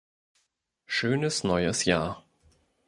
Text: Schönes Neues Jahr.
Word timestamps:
Schönes 0.87 1.43
Neues 1.43 1.85
Jahr. 1.85 2.25